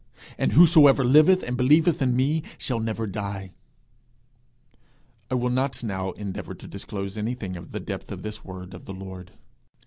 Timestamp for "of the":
7.55-7.79, 8.73-8.95